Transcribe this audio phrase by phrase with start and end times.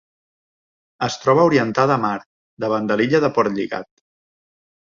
[1.07, 2.15] Es troba orientada a mar,
[2.67, 3.89] davant de l'illa de Portlligat.